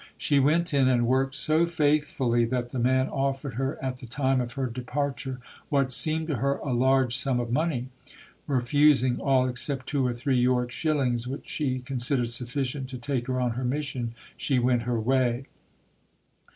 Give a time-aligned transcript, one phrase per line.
[0.17, 4.41] She went in and worked so faithfully that the man offered her at the time
[4.41, 5.39] of her departure
[5.69, 7.89] what seemed to her a large sum of money.
[8.47, 12.31] Refusing all 222] UNSUNG HEROES except two or three York shillings which she con sidered
[12.31, 15.45] sufficient to take her on her mission, she went her way.